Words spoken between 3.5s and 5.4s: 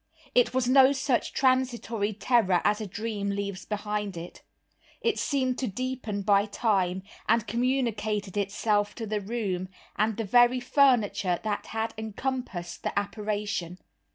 behind it. It